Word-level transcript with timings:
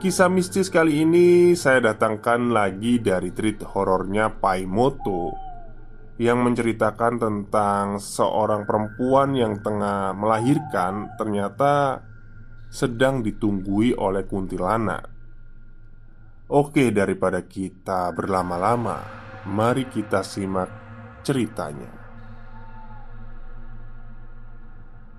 Kisah 0.00 0.32
mistis 0.32 0.72
kali 0.72 1.04
ini 1.04 1.52
saya 1.52 1.92
datangkan 1.92 2.56
lagi 2.56 3.04
dari 3.04 3.36
treat 3.36 3.60
horornya 3.60 4.32
Paimoto 4.32 5.36
Yang 6.16 6.38
menceritakan 6.40 7.20
tentang 7.20 8.00
seorang 8.00 8.64
perempuan 8.64 9.36
yang 9.36 9.60
tengah 9.60 10.16
melahirkan 10.16 11.12
Ternyata 11.20 12.00
sedang 12.72 13.20
ditunggui 13.20 13.92
oleh 13.92 14.24
kuntilanak. 14.24 15.04
Oke 16.48 16.88
daripada 16.96 17.44
kita 17.44 18.08
berlama-lama 18.16 19.04
Mari 19.52 19.84
kita 19.84 20.24
simak 20.24 20.72
ceritanya. 21.20 21.92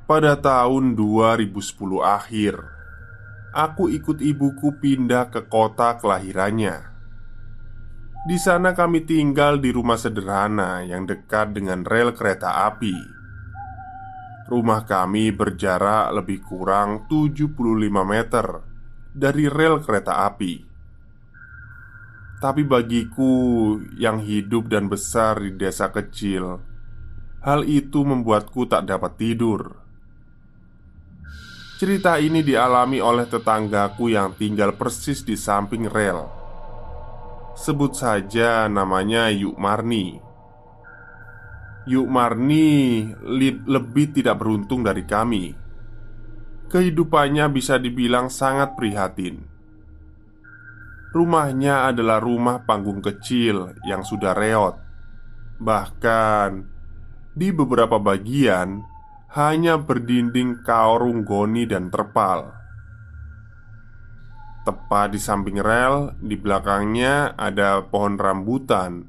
Pada 0.10 0.42
tahun 0.42 0.98
2010 0.98 1.54
akhir 2.02 2.81
aku 3.52 3.92
ikut 3.92 4.24
ibuku 4.24 4.80
pindah 4.80 5.28
ke 5.28 5.44
kota 5.52 6.00
kelahirannya. 6.00 6.88
Di 8.22 8.38
sana 8.40 8.72
kami 8.72 9.04
tinggal 9.04 9.60
di 9.60 9.74
rumah 9.76 10.00
sederhana 10.00 10.86
yang 10.88 11.04
dekat 11.10 11.52
dengan 11.58 11.84
rel 11.84 12.16
kereta 12.16 12.70
api. 12.70 12.96
Rumah 14.48 14.82
kami 14.88 15.32
berjarak 15.32 16.12
lebih 16.16 16.44
kurang 16.44 17.08
75 17.10 17.56
meter 18.04 18.48
dari 19.12 19.48
rel 19.50 19.82
kereta 19.82 20.28
api. 20.28 20.54
Tapi 22.42 22.62
bagiku 22.66 23.34
yang 23.98 24.22
hidup 24.22 24.70
dan 24.70 24.90
besar 24.90 25.42
di 25.42 25.54
desa 25.58 25.94
kecil, 25.94 26.62
hal 27.42 27.66
itu 27.66 28.02
membuatku 28.02 28.66
tak 28.66 28.90
dapat 28.90 29.18
tidur 29.18 29.81
Cerita 31.82 32.22
ini 32.22 32.46
dialami 32.46 33.02
oleh 33.02 33.26
tetanggaku 33.26 34.14
yang 34.14 34.38
tinggal 34.38 34.78
persis 34.78 35.26
di 35.26 35.34
samping 35.34 35.90
rel. 35.90 36.30
Sebut 37.58 37.98
saja 37.98 38.70
namanya 38.70 39.34
Yuk 39.34 39.58
Marni. 39.58 40.22
Yuk 41.90 42.06
Marni 42.06 43.02
lebih 43.66 44.14
tidak 44.14 44.46
beruntung 44.46 44.86
dari 44.86 45.10
kami. 45.10 45.58
Kehidupannya 46.70 47.50
bisa 47.50 47.82
dibilang 47.82 48.30
sangat 48.30 48.78
prihatin. 48.78 49.42
Rumahnya 51.18 51.90
adalah 51.90 52.22
rumah 52.22 52.62
panggung 52.62 53.02
kecil 53.02 53.74
yang 53.90 54.06
sudah 54.06 54.38
reot. 54.38 54.78
Bahkan 55.58 56.50
di 57.34 57.50
beberapa 57.50 57.98
bagian 57.98 58.91
hanya 59.32 59.80
berdinding 59.80 60.60
kaurung 60.68 61.24
goni 61.24 61.64
dan 61.64 61.88
terpal. 61.88 62.52
Tepat 64.68 65.16
di 65.16 65.20
samping 65.24 65.58
rel, 65.64 66.20
di 66.20 66.36
belakangnya 66.36 67.40
ada 67.40 67.80
pohon 67.88 68.20
rambutan 68.20 69.08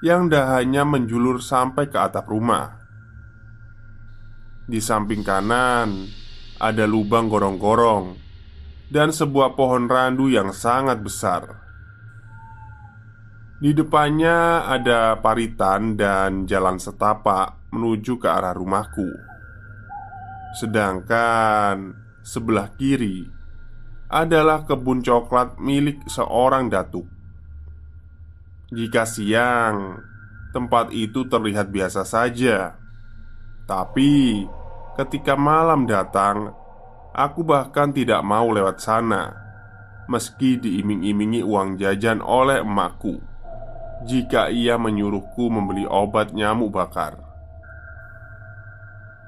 yang 0.00 0.32
dahannya 0.32 0.82
menjulur 0.88 1.44
sampai 1.44 1.92
ke 1.92 1.98
atap 2.00 2.32
rumah. 2.32 2.80
Di 4.64 4.80
samping 4.80 5.20
kanan 5.20 6.08
ada 6.56 6.84
lubang 6.88 7.28
gorong-gorong 7.28 8.16
dan 8.88 9.12
sebuah 9.12 9.60
pohon 9.60 9.86
randu 9.92 10.32
yang 10.32 10.56
sangat 10.56 11.04
besar. 11.04 11.60
Di 13.60 13.76
depannya 13.76 14.64
ada 14.64 15.20
paritan 15.20 16.00
dan 16.00 16.48
jalan 16.48 16.80
setapak 16.80 17.68
menuju 17.76 18.16
ke 18.16 18.24
arah 18.24 18.56
rumahku. 18.56 19.29
Sedangkan 20.50 21.94
sebelah 22.26 22.74
kiri 22.74 23.22
adalah 24.10 24.66
kebun 24.66 25.06
coklat 25.06 25.62
milik 25.62 26.02
seorang 26.10 26.66
datuk. 26.66 27.06
Jika 28.74 29.06
siang, 29.06 30.02
tempat 30.50 30.90
itu 30.90 31.26
terlihat 31.30 31.70
biasa 31.70 32.02
saja, 32.02 32.74
tapi 33.70 34.42
ketika 34.98 35.38
malam 35.38 35.86
datang, 35.86 36.50
aku 37.14 37.46
bahkan 37.46 37.94
tidak 37.94 38.18
mau 38.26 38.50
lewat 38.50 38.82
sana, 38.82 39.30
meski 40.10 40.58
diiming-imingi 40.58 41.46
uang 41.46 41.78
jajan 41.78 42.18
oleh 42.18 42.66
emakku. 42.66 43.22
Jika 44.10 44.50
ia 44.50 44.74
menyuruhku 44.74 45.46
membeli 45.46 45.86
obat 45.86 46.34
nyamuk 46.34 46.74
bakar. 46.74 47.29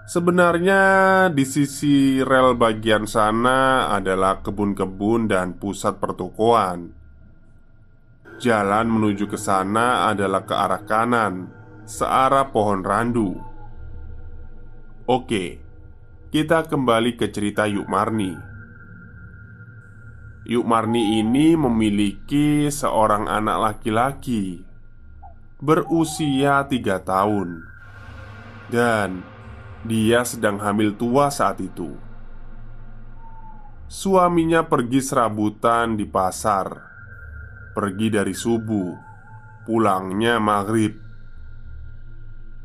Sebenarnya 0.02 0.82
di 1.30 1.46
sisi 1.46 2.18
rel 2.26 2.58
bagian 2.58 3.06
sana 3.06 3.86
adalah 3.94 4.42
kebun-kebun 4.42 5.30
dan 5.30 5.54
pusat 5.54 6.02
pertokoan. 6.02 6.90
Jalan 8.42 8.90
menuju 8.90 9.30
ke 9.30 9.38
sana 9.38 10.10
adalah 10.10 10.42
ke 10.42 10.54
arah 10.58 10.82
kanan, 10.82 11.46
searah 11.86 12.50
pohon 12.50 12.82
randu. 12.82 13.38
Oke, 15.06 15.62
kita 16.34 16.66
kembali 16.66 17.14
ke 17.14 17.30
cerita 17.30 17.70
Yuk 17.70 17.86
Marni. 17.86 18.34
Yuk 20.50 20.66
Marni 20.66 21.22
ini 21.22 21.54
memiliki 21.54 22.66
seorang 22.66 23.30
anak 23.30 23.58
laki-laki 23.62 24.66
berusia 25.62 26.66
tiga 26.66 26.98
tahun 26.98 27.62
dan 28.66 29.22
dia 29.82 30.22
sedang 30.22 30.62
hamil 30.62 30.94
tua 30.94 31.26
saat 31.30 31.58
itu. 31.58 31.98
Suaminya 33.90 34.64
pergi 34.64 35.04
serabutan 35.04 36.00
di 36.00 36.08
pasar, 36.08 36.70
pergi 37.76 38.08
dari 38.08 38.32
subuh, 38.32 38.94
pulangnya 39.68 40.40
maghrib. 40.40 40.96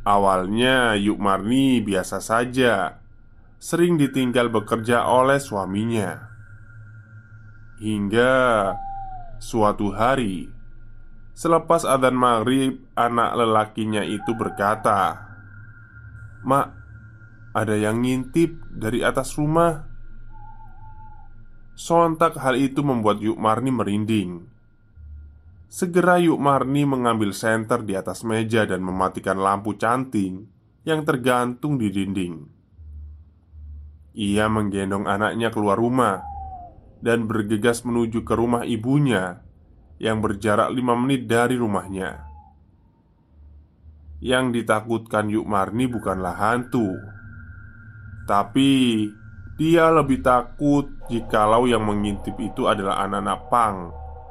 Awalnya 0.08 0.96
Yuk 0.96 1.20
Marni 1.20 1.84
biasa 1.84 2.24
saja, 2.24 3.04
sering 3.60 4.00
ditinggal 4.00 4.48
bekerja 4.48 5.04
oleh 5.04 5.36
suaminya. 5.42 6.32
Hingga 7.84 8.72
suatu 9.44 9.92
hari, 9.92 10.48
selepas 11.36 11.84
adzan 11.84 12.16
maghrib, 12.16 12.88
anak 12.96 13.36
lelakinya 13.36 14.08
itu 14.08 14.32
berkata, 14.32 15.28
Mak, 16.48 16.87
ada 17.58 17.74
yang 17.74 18.06
ngintip 18.06 18.54
dari 18.70 19.02
atas 19.02 19.34
rumah 19.34 19.90
Sontak 21.74 22.38
hal 22.38 22.54
itu 22.54 22.86
membuat 22.86 23.18
Yuk 23.18 23.42
Marni 23.42 23.74
merinding 23.74 24.46
Segera 25.66 26.22
Yuk 26.22 26.38
Marni 26.38 26.86
mengambil 26.86 27.34
senter 27.34 27.82
di 27.82 27.98
atas 27.98 28.22
meja 28.22 28.70
dan 28.70 28.86
mematikan 28.86 29.42
lampu 29.42 29.74
canting 29.74 30.48
yang 30.88 31.04
tergantung 31.04 31.76
di 31.76 31.92
dinding. 31.92 32.48
Ia 34.16 34.48
menggendong 34.48 35.04
anaknya 35.04 35.52
keluar 35.52 35.76
rumah 35.76 36.24
dan 37.04 37.28
bergegas 37.28 37.84
menuju 37.84 38.24
ke 38.24 38.34
rumah 38.34 38.64
ibunya 38.64 39.44
yang 40.00 40.24
berjarak 40.24 40.72
lima 40.72 40.96
menit 40.96 41.28
dari 41.28 41.60
rumahnya. 41.60 42.24
Yang 44.24 44.64
ditakutkan 44.64 45.28
Yuk 45.28 45.46
Marni 45.46 45.92
bukanlah 45.92 46.34
hantu, 46.40 46.96
tapi 48.28 49.08
dia 49.58 49.90
lebih 49.90 50.22
takut 50.22 50.92
jikalau 51.10 51.66
yang 51.66 51.82
mengintip 51.82 52.36
itu 52.38 52.68
adalah 52.70 53.02
anak-anak 53.08 53.40
pang 53.50 53.78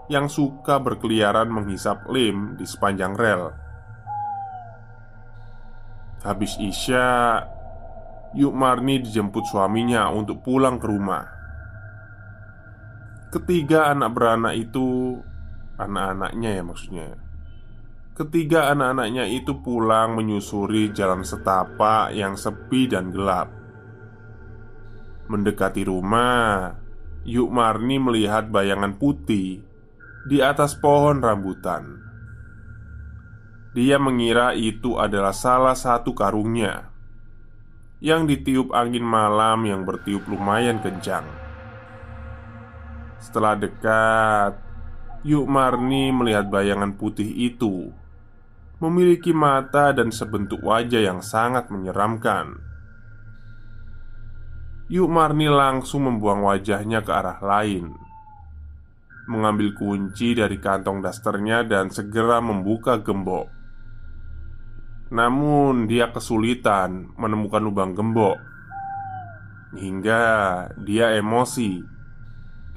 yang 0.07 0.31
suka 0.31 0.79
berkeliaran 0.79 1.51
menghisap 1.51 2.07
lem 2.07 2.55
di 2.55 2.63
sepanjang 2.63 3.19
rel. 3.19 3.51
Habis 6.23 6.61
Isya, 6.63 7.43
Yuk 8.37 8.55
Marni 8.55 9.03
dijemput 9.03 9.49
suaminya 9.51 10.13
untuk 10.13 10.45
pulang 10.47 10.79
ke 10.79 10.87
rumah. 10.87 11.25
Ketiga 13.35 13.91
anak 13.91 14.15
beranak 14.15 14.55
itu, 14.55 15.19
anak-anaknya 15.81 16.51
ya 16.55 16.63
maksudnya. 16.63 17.09
Ketiga 18.17 18.73
anak-anaknya 18.73 19.29
itu 19.29 19.61
pulang 19.61 20.17
menyusuri 20.17 20.89
jalan 20.95 21.21
setapak 21.21 22.17
yang 22.17 22.33
sepi 22.39 22.89
dan 22.89 23.13
gelap. 23.13 23.66
Mendekati 25.27 25.83
rumah, 25.83 26.79
Yuk 27.27 27.51
Marni 27.51 27.99
melihat 27.99 28.47
bayangan 28.47 28.95
putih 28.95 29.59
di 30.27 30.39
atas 30.39 30.79
pohon 30.79 31.19
rambutan. 31.19 31.99
Dia 33.75 33.99
mengira 33.99 34.55
itu 34.55 34.95
adalah 34.97 35.35
salah 35.35 35.75
satu 35.75 36.15
karungnya 36.15 36.89
yang 37.99 38.25
ditiup 38.31 38.71
angin 38.71 39.03
malam 39.03 39.67
yang 39.67 39.83
bertiup 39.83 40.23
lumayan 40.31 40.79
kencang. 40.79 41.27
Setelah 43.19 43.59
dekat, 43.59 44.53
Yuk 45.27 45.51
Marni 45.51 46.15
melihat 46.15 46.47
bayangan 46.47 46.95
putih 46.95 47.27
itu 47.27 47.91
memiliki 48.77 49.33
mata 49.33 49.91
dan 49.97 50.13
sebentuk 50.13 50.61
wajah 50.61 51.01
yang 51.01 51.25
sangat 51.25 51.73
menyeramkan. 51.73 52.66
Yuk 54.87 55.11
Marni 55.11 55.51
langsung 55.51 56.07
membuang 56.07 56.47
wajahnya 56.47 57.03
ke 57.03 57.11
arah 57.11 57.43
lain 57.43 58.07
mengambil 59.27 59.75
kunci 59.75 60.39
dari 60.39 60.57
kantong 60.63 61.03
dasternya 61.03 61.67
dan 61.67 61.91
segera 61.91 62.39
membuka 62.39 63.03
gembok. 63.03 63.51
Namun, 65.11 65.91
dia 65.91 66.11
kesulitan 66.11 67.11
menemukan 67.19 67.63
lubang 67.63 67.95
gembok 67.95 68.39
hingga 69.77 70.23
dia 70.79 71.19
emosi 71.19 71.83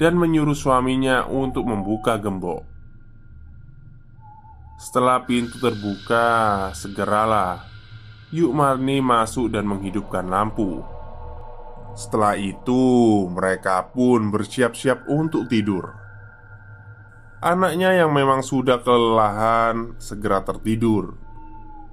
dan 0.01 0.17
menyuruh 0.17 0.57
suaminya 0.57 1.29
untuk 1.29 1.69
membuka 1.69 2.17
gembok. 2.17 2.65
Setelah 4.79 5.21
pintu 5.27 5.61
terbuka, 5.61 6.69
segeralah 6.73 7.67
Yuk 8.29 8.53
Marni 8.53 9.01
masuk 9.01 9.49
dan 9.49 9.65
menghidupkan 9.65 10.29
lampu. 10.29 10.98
Setelah 11.97 12.37
itu, 12.37 12.81
mereka 13.31 13.89
pun 13.93 14.33
bersiap-siap 14.33 15.09
untuk 15.09 15.49
tidur. 15.49 15.95
Anaknya 17.39 17.95
yang 17.95 18.11
memang 18.11 18.43
sudah 18.43 18.83
kelelahan 18.83 19.95
segera 19.95 20.43
tertidur. 20.43 21.15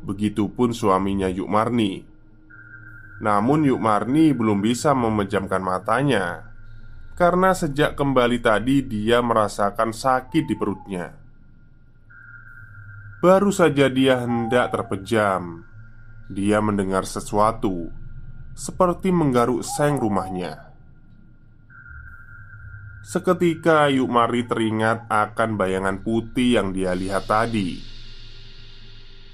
Begitupun 0.02 0.74
suaminya 0.74 1.30
Yuk 1.30 1.46
Marni. 1.46 2.02
Namun 3.22 3.64
Yuk 3.64 3.78
Marni 3.78 4.34
belum 4.34 4.58
bisa 4.58 4.90
memejamkan 4.92 5.62
matanya 5.62 6.56
karena 7.16 7.56
sejak 7.56 7.96
kembali 7.96 8.44
tadi 8.44 8.84
dia 8.84 9.24
merasakan 9.24 9.90
sakit 9.96 10.44
di 10.44 10.54
perutnya. 10.54 11.16
Baru 13.24 13.48
saja 13.48 13.88
dia 13.88 14.20
hendak 14.20 14.76
terpejam, 14.76 15.64
dia 16.28 16.60
mendengar 16.60 17.08
sesuatu 17.08 17.88
seperti 18.56 19.12
menggaruk 19.12 19.60
seng 19.60 20.00
rumahnya. 20.00 20.72
Seketika 23.04 23.86
Yuk 23.92 24.08
Mari 24.08 24.48
teringat 24.48 25.06
akan 25.06 25.60
bayangan 25.60 26.02
putih 26.02 26.58
yang 26.58 26.72
dia 26.72 26.96
lihat 26.96 27.28
tadi. 27.28 27.78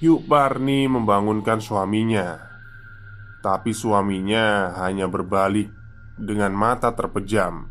Yuk 0.03 0.27
Parni 0.27 0.91
membangunkan 0.91 1.63
suaminya 1.63 2.51
Tapi 3.39 3.71
suaminya 3.71 4.75
hanya 4.83 5.07
berbalik 5.07 5.71
dengan 6.19 6.53
mata 6.53 6.91
terpejam. 6.93 7.71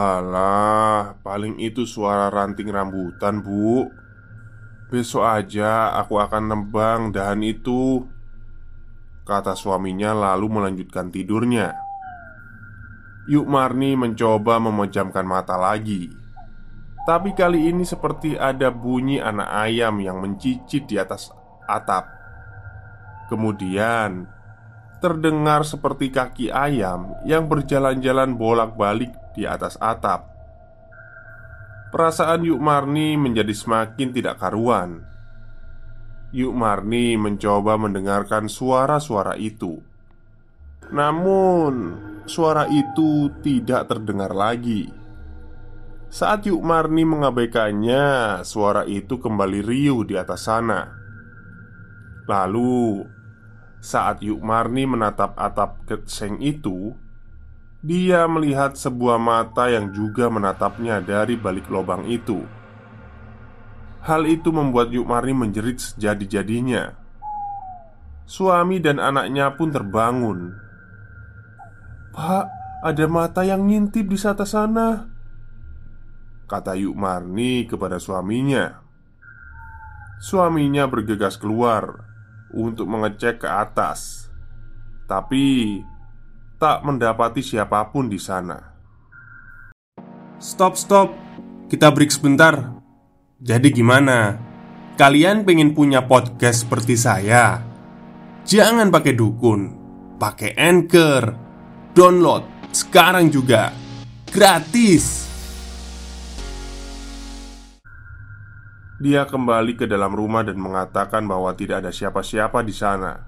Alah, 0.00 1.20
paling 1.20 1.60
itu 1.60 1.84
suara 1.84 2.28
ranting 2.32 2.68
rambutan 2.68 3.40
bu. 3.40 3.88
Besok 4.88 5.24
aja 5.24 5.96
aku 6.00 6.16
akan 6.20 6.44
nembang 6.48 7.12
dahan 7.12 7.44
itu 7.44 8.04
Kata 9.28 9.52
suaminya 9.52 10.16
lalu 10.16 10.48
melanjutkan 10.48 11.12
tidurnya. 11.12 11.76
Yuk 13.28 13.44
Marni 13.44 13.92
mencoba 13.92 14.56
memejamkan 14.56 15.28
mata 15.28 15.60
lagi. 15.60 16.08
Tapi 17.04 17.36
kali 17.36 17.68
ini 17.68 17.84
seperti 17.84 18.40
ada 18.40 18.72
bunyi 18.72 19.20
anak 19.20 19.52
ayam 19.68 20.00
yang 20.00 20.24
mencicit 20.24 20.88
di 20.88 20.96
atas 20.96 21.28
atap. 21.68 22.08
Kemudian 23.28 24.38
Terdengar 24.98 25.62
seperti 25.62 26.10
kaki 26.10 26.50
ayam 26.50 27.14
yang 27.22 27.46
berjalan-jalan 27.46 28.34
bolak-balik 28.34 29.14
di 29.30 29.46
atas 29.46 29.78
atap. 29.78 30.26
Perasaan 31.94 32.42
Yuk 32.42 32.58
Marni 32.58 33.14
menjadi 33.14 33.54
semakin 33.54 34.10
tidak 34.10 34.42
karuan 34.42 35.06
Yuk 36.28 36.52
Marni 36.52 37.16
mencoba 37.16 37.80
mendengarkan 37.80 38.52
suara-suara 38.52 39.40
itu 39.40 39.80
Namun 40.92 41.96
suara 42.28 42.68
itu 42.68 43.32
tidak 43.40 43.88
terdengar 43.88 44.36
lagi. 44.36 44.92
Saat 46.08 46.48
Yuk 46.48 46.64
Marni 46.64 47.04
mengabaikannya, 47.04 48.40
suara 48.40 48.88
itu 48.88 49.20
kembali 49.20 49.60
riuh 49.60 50.08
di 50.08 50.16
atas 50.16 50.48
sana. 50.48 50.88
Lalu, 52.24 53.04
saat 53.80 54.24
Yuk 54.24 54.40
Marni 54.40 54.88
menatap 54.88 55.36
atap 55.36 55.84
keseng 55.84 56.40
itu, 56.40 56.96
dia 57.84 58.24
melihat 58.24 58.72
sebuah 58.72 59.20
mata 59.20 59.68
yang 59.68 59.92
juga 59.92 60.32
menatapnya 60.32 61.04
dari 61.04 61.36
balik 61.36 61.68
lubang 61.68 62.08
itu. 62.08 62.40
Hal 64.04 64.26
itu 64.30 64.54
membuat 64.54 64.94
Yuk 64.94 65.06
Marni 65.06 65.34
menjerit 65.34 65.82
sejadi-jadinya. 65.82 66.94
Suami 68.28 68.78
dan 68.78 69.00
anaknya 69.02 69.56
pun 69.56 69.72
terbangun. 69.72 70.54
Pak, 72.14 72.46
ada 72.82 73.04
mata 73.10 73.42
yang 73.42 73.66
ngintip 73.66 74.10
di 74.10 74.18
atas 74.18 74.54
sana 74.54 75.06
Kata 76.46 76.74
Yuk 76.78 76.98
Marni 76.98 77.66
kepada 77.66 77.98
suaminya. 78.02 78.82
Suaminya 80.18 80.90
bergegas 80.90 81.38
keluar 81.38 82.06
Untuk 82.50 82.90
mengecek 82.90 83.46
ke 83.46 83.46
atas 83.46 84.26
Tapi 85.06 85.78
Tak 86.58 86.82
mendapati 86.82 87.38
siapa 87.38 87.86
pun 87.94 88.10
di 88.10 88.18
sana. 88.18 88.58
Stop, 90.42 90.74
stop. 90.74 91.14
Kita 91.70 91.94
break 91.94 92.10
sebentar 92.10 92.77
Jadi 93.38 93.70
gimana? 93.70 94.34
Kalian 94.98 95.46
pengen 95.46 95.70
punya 95.70 96.10
podcast 96.10 96.66
seperti 96.66 96.98
saya? 96.98 97.62
Jangan 98.42 98.90
pakai 98.90 99.14
dukun 99.14 99.60
Pakai 100.18 100.58
anchor 100.58 101.38
Download 101.94 102.42
sekarang 102.74 103.30
juga 103.30 103.70
gratis. 104.26 105.30
Dia 108.98 109.22
kembali 109.22 109.78
ke 109.78 109.86
dalam 109.86 110.10
rumah 110.10 110.42
dan 110.42 110.58
mengatakan 110.58 111.22
bahwa 111.24 111.54
tidak 111.54 111.86
ada 111.86 111.94
siapa-siapa 111.94 112.66
di 112.66 112.74
sana. 112.74 113.22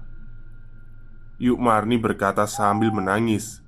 Yuk 1.39 1.57
Marni 1.57 1.95
berkata 1.95 2.43
sambil 2.45 2.91
menangis, 2.91 3.63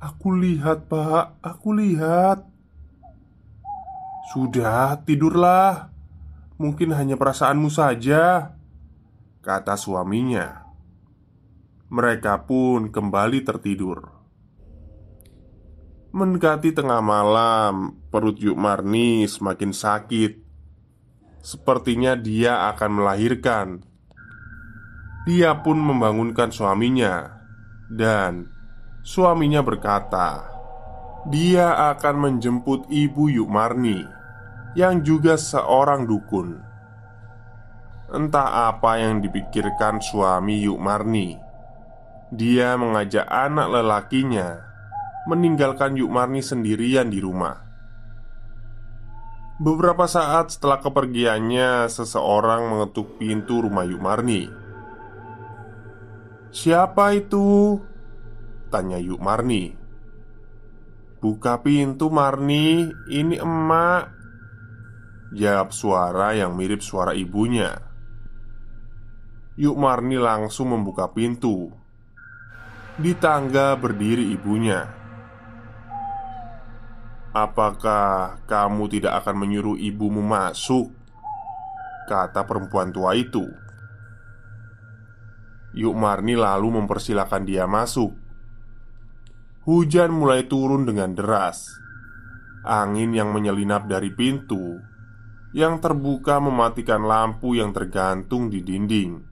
"Aku 0.00 0.32
lihat, 0.32 0.88
Pak. 0.88 1.38
Aku 1.44 1.76
lihat." 1.76 2.57
"Sudah, 4.28 5.00
tidurlah. 5.08 5.88
Mungkin 6.60 6.92
hanya 6.92 7.16
perasaanmu 7.16 7.72
saja," 7.72 8.52
kata 9.40 9.72
suaminya. 9.80 10.68
Mereka 11.88 12.44
pun 12.44 12.92
kembali 12.92 13.40
tertidur. 13.40 14.12
Mendekati 16.12 16.76
tengah 16.76 17.00
malam, 17.00 17.96
perut 18.12 18.36
Yuk 18.36 18.60
Marni 18.60 19.24
semakin 19.24 19.72
sakit. 19.72 20.44
Sepertinya 21.40 22.12
dia 22.12 22.68
akan 22.68 23.00
melahirkan. 23.00 23.80
Dia 25.24 25.56
pun 25.64 25.80
membangunkan 25.80 26.52
suaminya, 26.52 27.40
dan 27.88 28.52
suaminya 29.00 29.64
berkata, 29.64 30.44
"Dia 31.32 31.96
akan 31.96 32.14
menjemput 32.28 32.92
ibu 32.92 33.32
Yuk 33.32 33.48
Marni 33.48 34.17
yang 34.78 35.02
juga 35.02 35.34
seorang 35.34 36.06
dukun." 36.06 36.62
Entah 38.14 38.70
apa 38.70 39.02
yang 39.02 39.18
dipikirkan 39.18 39.98
suami 39.98 40.62
Yuk 40.62 40.78
Marni 40.78 41.48
dia 42.28 42.76
mengajak 42.76 43.24
anak 43.24 43.72
lelakinya 43.72 44.60
meninggalkan 45.28 45.96
Yukmarni 45.96 46.44
sendirian 46.44 47.08
di 47.08 47.24
rumah. 47.24 47.64
Beberapa 49.58 50.06
saat 50.06 50.54
setelah 50.54 50.78
kepergiannya, 50.78 51.90
seseorang 51.90 52.68
mengetuk 52.68 53.16
pintu 53.16 53.64
rumah 53.64 53.88
Yukmarni. 53.88 54.48
"Siapa 56.52 57.16
itu?" 57.16 57.80
tanya 58.68 59.00
Yukmarni. 59.00 59.72
"Buka 61.18 61.64
pintu, 61.64 62.12
Marni. 62.12 62.92
Ini 63.08 63.40
emak." 63.40 64.17
Jawab 65.28 65.76
suara 65.76 66.32
yang 66.32 66.56
mirip 66.56 66.80
suara 66.80 67.12
ibunya. 67.12 67.76
Yukmarni 69.60 70.16
langsung 70.16 70.72
membuka 70.72 71.12
pintu 71.12 71.68
di 72.96 73.12
tangga 73.12 73.76
berdiri 73.76 74.32
ibunya. 74.32 74.88
"Apakah 77.36 78.40
kamu 78.48 78.88
tidak 78.88 79.20
akan 79.20 79.36
menyuruh 79.44 79.76
ibumu 79.76 80.24
masuk?" 80.24 80.96
kata 82.08 82.48
perempuan 82.48 82.88
tua 82.88 83.12
itu. 83.12 83.44
Yuk 85.76 85.92
Marni 85.92 86.32
lalu 86.32 86.80
mempersilahkan 86.80 87.44
dia 87.44 87.68
masuk. 87.68 88.16
Hujan 89.68 90.16
mulai 90.16 90.48
turun 90.48 90.88
dengan 90.88 91.12
deras. 91.12 91.68
Angin 92.64 93.12
yang 93.12 93.36
menyelinap 93.36 93.84
dari 93.84 94.08
pintu 94.08 94.80
yang 95.56 95.80
terbuka 95.80 96.36
mematikan 96.40 97.04
lampu 97.04 97.56
yang 97.56 97.72
tergantung 97.72 98.52
di 98.52 98.60
dinding, 98.60 99.22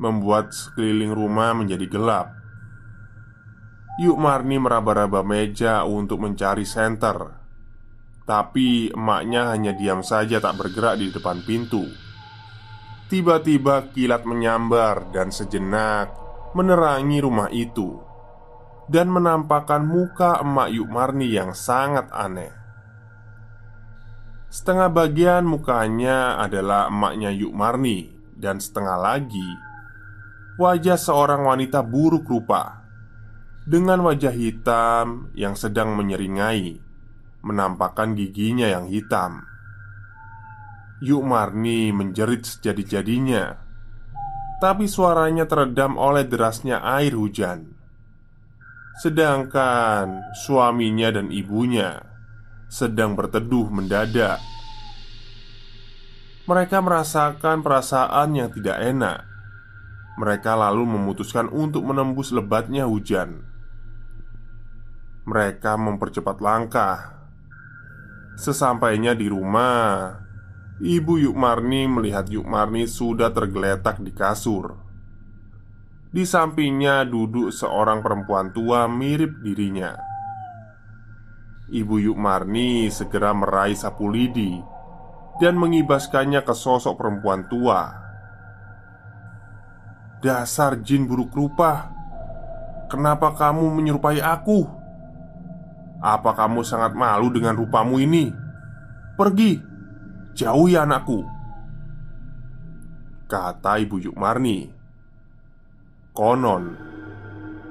membuat 0.00 0.56
sekeliling 0.56 1.12
rumah 1.12 1.52
menjadi 1.52 1.86
gelap. 1.88 2.42
Yuk 4.00 4.16
Marni 4.16 4.56
meraba-raba 4.56 5.20
meja 5.20 5.84
untuk 5.84 6.24
mencari 6.24 6.64
senter 6.64 7.28
Tapi 8.24 8.88
emaknya 8.88 9.52
hanya 9.52 9.76
diam 9.76 10.00
saja 10.00 10.40
tak 10.40 10.56
bergerak 10.56 10.96
di 10.96 11.12
depan 11.12 11.44
pintu 11.44 11.84
Tiba-tiba 13.12 13.92
kilat 13.92 14.24
menyambar 14.24 15.12
dan 15.12 15.28
sejenak 15.28 16.08
menerangi 16.56 17.20
rumah 17.20 17.52
itu 17.52 18.00
Dan 18.88 19.12
menampakkan 19.12 19.84
muka 19.84 20.40
emak 20.40 20.72
Yuk 20.72 20.88
Marni 20.88 21.28
yang 21.28 21.52
sangat 21.52 22.08
aneh 22.16 22.61
Setengah 24.52 24.92
bagian 24.92 25.48
mukanya 25.48 26.36
adalah 26.36 26.92
emaknya 26.92 27.32
Yuk 27.32 27.56
Marni 27.56 28.12
Dan 28.36 28.60
setengah 28.60 29.00
lagi 29.00 29.48
Wajah 30.60 31.00
seorang 31.00 31.48
wanita 31.48 31.80
buruk 31.80 32.28
rupa 32.28 32.84
dengan 33.62 34.02
wajah 34.02 34.34
hitam 34.34 35.30
yang 35.38 35.54
sedang 35.54 35.94
menyeringai, 35.94 36.82
menampakkan 37.46 38.18
giginya 38.18 38.66
yang 38.66 38.90
hitam. 38.90 39.46
Yuk 40.98 41.22
Marni 41.22 41.94
menjerit 41.94 42.42
sejadi-jadinya, 42.42 43.54
tapi 44.58 44.90
suaranya 44.90 45.46
teredam 45.46 45.94
oleh 45.94 46.26
derasnya 46.26 46.82
air 46.82 47.14
hujan. 47.14 47.70
Sedangkan 48.98 50.26
suaminya 50.42 51.14
dan 51.14 51.30
ibunya 51.30 52.11
sedang 52.72 53.12
berteduh 53.12 53.68
mendadak. 53.68 54.40
Mereka 56.48 56.80
merasakan 56.80 57.60
perasaan 57.60 58.32
yang 58.32 58.48
tidak 58.48 58.80
enak. 58.80 59.28
Mereka 60.16 60.56
lalu 60.56 60.88
memutuskan 60.96 61.52
untuk 61.52 61.84
menembus 61.84 62.32
lebatnya 62.32 62.88
hujan 62.88 63.52
mereka 65.22 65.78
mempercepat 65.78 66.42
langkah. 66.42 66.98
Sesampainya 68.34 69.14
di 69.14 69.30
rumah, 69.30 70.18
Ibu 70.82 71.22
Yukmarni 71.30 71.86
melihat 71.86 72.26
Yukmarni 72.26 72.90
sudah 72.90 73.30
tergeletak 73.30 74.02
di 74.02 74.10
kasur. 74.10 74.74
Di 76.12 76.26
sampingnya 76.28 77.08
duduk 77.08 77.54
seorang 77.54 78.02
perempuan 78.04 78.52
tua 78.52 78.84
mirip 78.90 79.40
dirinya. 79.40 80.11
Ibu 81.72 82.04
Yukmarni 82.04 82.92
segera 82.92 83.32
meraih 83.32 83.72
sapu 83.72 84.12
lidi 84.12 84.60
dan 85.40 85.56
mengibaskannya 85.56 86.44
ke 86.44 86.52
sosok 86.52 87.00
perempuan 87.00 87.48
tua. 87.48 87.88
Dasar 90.20 90.84
jin 90.84 91.08
buruk 91.08 91.32
rupa, 91.32 91.88
kenapa 92.92 93.32
kamu 93.32 93.72
menyerupai 93.72 94.20
aku? 94.20 94.68
Apa 96.04 96.36
kamu 96.36 96.60
sangat 96.60 96.92
malu 96.92 97.32
dengan 97.32 97.56
rupamu 97.56 97.96
ini? 97.96 98.28
Pergi, 99.16 99.56
jauhi 100.36 100.76
anakku 100.76 101.20
Kata 103.28 103.76
Ibu 103.76 104.00
Yukmarni 104.08 104.72
Konon 106.16 106.64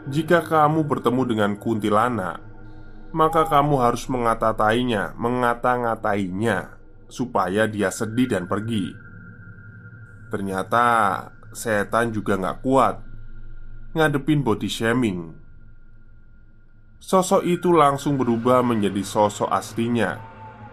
Jika 0.05 0.45
kamu 0.45 0.85
bertemu 0.85 1.21
dengan 1.25 1.51
kuntilanak 1.57 2.50
Maka 3.11 3.43
kamu 3.43 3.75
harus 3.83 4.07
mengatatainya 4.07 5.19
Mengata-ngatainya 5.19 6.79
Supaya 7.11 7.67
dia 7.67 7.91
sedih 7.91 8.31
dan 8.31 8.47
pergi. 8.47 8.95
Ternyata 10.31 10.85
setan 11.51 12.15
juga 12.15 12.39
gak 12.39 12.63
kuat 12.63 13.03
Ngadepin 13.91 14.39
body 14.47 14.71
shaming. 14.71 15.35
Sosok 17.03 17.43
itu 17.43 17.75
langsung 17.75 18.15
berubah 18.15 18.63
menjadi 18.63 19.03
sosok 19.03 19.51
aslinya 19.51 20.23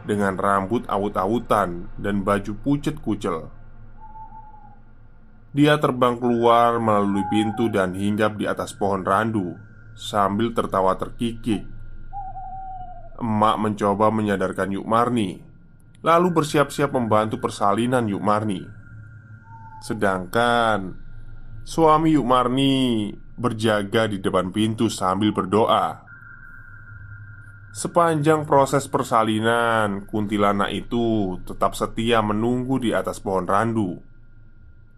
Dengan 0.06 0.38
rambut 0.38 0.86
awut-awutan 0.86 1.90
dan 1.98 2.22
baju 2.22 2.54
pucet 2.62 3.02
kucel 3.02 3.50
Dia 5.50 5.74
terbang 5.82 6.14
keluar 6.22 6.78
melalui 6.78 7.26
pintu 7.26 7.66
dan 7.66 7.98
hinggap 7.98 8.38
di 8.38 8.46
atas 8.46 8.70
pohon 8.78 9.02
randu 9.02 9.58
Sambil 9.98 10.54
tertawa 10.54 10.94
terkikik 10.94 11.77
Emak 13.18 13.56
mencoba 13.58 14.14
menyadarkan 14.14 14.72
Yuk 14.74 14.86
Marni 14.86 15.42
Lalu 16.06 16.28
bersiap-siap 16.30 16.94
membantu 16.94 17.42
persalinan 17.42 18.06
Yuk 18.06 18.22
Marni 18.22 18.62
Sedangkan 19.82 20.94
Suami 21.68 22.16
Yuk 22.16 22.24
Marni 22.24 23.10
berjaga 23.38 24.10
di 24.10 24.18
depan 24.18 24.50
pintu 24.50 24.90
sambil 24.90 25.30
berdoa. 25.30 26.02
Sepanjang 27.70 28.42
proses 28.42 28.90
persalinan, 28.90 30.08
kuntilanak 30.10 30.74
itu 30.74 31.38
tetap 31.46 31.78
setia 31.78 32.18
menunggu 32.18 32.82
di 32.82 32.90
atas 32.90 33.22
pohon 33.22 33.46
randu. 33.46 34.02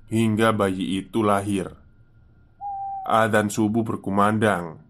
Hingga 0.09 0.57
bayi 0.57 1.05
itu 1.05 1.21
lahir. 1.21 1.75
Adzan 3.05 3.53
subuh 3.53 3.85
berkumandang, 3.85 4.81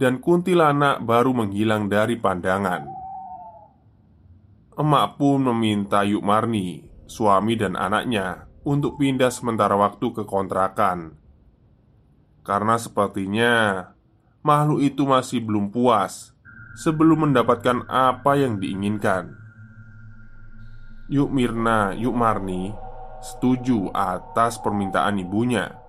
dan 0.00 0.24
kuntilanak 0.24 1.04
baru 1.04 1.36
menghilang 1.36 1.92
dari 1.92 2.16
pandangan. 2.16 2.88
Emak 4.80 5.20
pun 5.20 5.44
meminta 5.52 6.00
Yuk 6.08 6.24
Marni, 6.24 6.88
suami 7.04 7.52
dan 7.60 7.76
anaknya, 7.76 8.48
untuk 8.64 8.96
pindah 8.96 9.28
sementara 9.28 9.76
waktu 9.76 10.08
ke 10.16 10.24
kontrakan 10.24 11.20
karena 12.50 12.76
sepertinya 12.80 13.52
makhluk 14.40 14.80
itu 14.82 15.04
masih 15.04 15.44
belum 15.44 15.68
puas 15.70 16.32
sebelum 16.80 17.30
mendapatkan 17.30 17.84
apa 17.86 18.34
yang 18.40 18.56
diinginkan. 18.58 19.36
Yuk 21.10 21.28
Mirna, 21.28 21.92
Yuk 21.98 22.14
Marni 22.14 22.72
setuju 23.20 23.90
atas 23.92 24.56
permintaan 24.62 25.20
ibunya. 25.20 25.79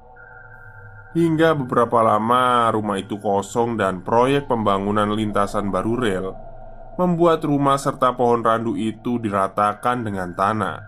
Hingga 1.11 1.59
beberapa 1.59 1.99
lama 1.99 2.71
rumah 2.71 2.95
itu 2.95 3.19
kosong 3.19 3.75
dan 3.75 3.99
proyek 3.99 4.47
pembangunan 4.47 5.11
lintasan 5.11 5.67
baru 5.67 5.99
rel 5.99 6.27
membuat 6.95 7.43
rumah 7.43 7.75
serta 7.75 8.15
pohon 8.15 8.39
randu 8.39 8.79
itu 8.79 9.19
diratakan 9.19 10.07
dengan 10.07 10.31
tanah. 10.31 10.79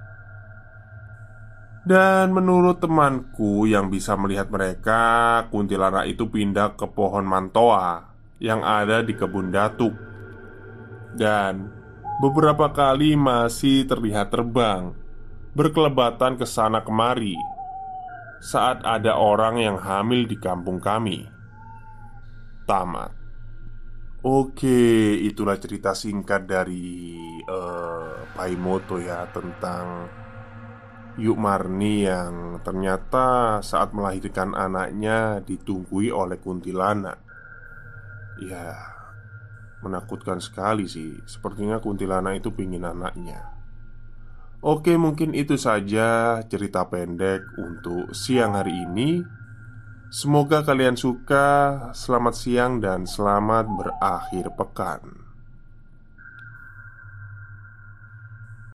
Dan 1.83 2.31
menurut 2.31 2.79
temanku 2.79 3.67
yang 3.67 3.91
bisa 3.91 4.15
melihat 4.15 4.47
mereka, 4.47 5.43
kuntilanak 5.51 6.07
itu 6.07 6.31
pindah 6.31 6.79
ke 6.79 6.87
pohon 6.87 7.27
mantoa 7.27 8.07
yang 8.39 8.63
ada 8.63 9.03
di 9.03 9.11
kebun 9.11 9.51
datuk. 9.51 9.91
Dan 11.11 11.67
beberapa 12.23 12.71
kali 12.71 13.19
masih 13.19 13.83
terlihat 13.83 14.31
terbang 14.31 14.95
berkelebatan 15.51 16.39
ke 16.39 16.47
sana 16.47 16.79
kemari 16.81 17.35
saat 18.43 18.83
ada 18.83 19.15
orang 19.15 19.55
yang 19.55 19.79
hamil 19.79 20.27
di 20.27 20.35
kampung 20.35 20.83
kami. 20.83 21.23
Tamat. 22.67 23.15
Oke, 24.19 25.15
itulah 25.15 25.55
cerita 25.55 25.95
singkat 25.95 26.43
dari 26.43 27.15
uh, 27.47 28.27
Paimoto 28.35 28.99
ya 28.99 29.27
tentang 29.31 30.11
Yuk 31.19 31.39
Marni 31.39 32.03
yang 32.03 32.59
ternyata 32.63 33.59
saat 33.63 33.95
melahirkan 33.95 34.55
anaknya 34.55 35.43
ditunggui 35.45 36.09
oleh 36.09 36.41
kuntilanak 36.41 37.21
Ya, 38.41 38.73
menakutkan 39.85 40.41
sekali 40.41 40.89
sih 40.89 41.21
Sepertinya 41.29 41.77
kuntilanak 41.77 42.41
itu 42.41 42.49
pingin 42.49 42.81
anaknya 42.81 43.62
Oke 44.63 44.95
mungkin 44.95 45.35
itu 45.35 45.59
saja 45.59 46.39
cerita 46.47 46.87
pendek 46.87 47.43
untuk 47.59 48.15
siang 48.15 48.55
hari 48.55 48.71
ini. 48.87 49.19
Semoga 50.07 50.63
kalian 50.63 50.95
suka. 50.95 51.91
Selamat 51.91 52.31
siang 52.31 52.79
dan 52.79 53.03
selamat 53.03 53.67
berakhir 53.67 54.55
pekan 54.55 55.22